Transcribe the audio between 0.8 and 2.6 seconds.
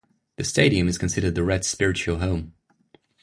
is considered the Reds' spiritual home.